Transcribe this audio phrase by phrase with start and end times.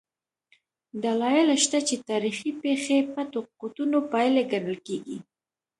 [1.03, 5.17] دلایل شته چې تاریخي پېښې پټو قوتونو پایلې ګڼل کېږي.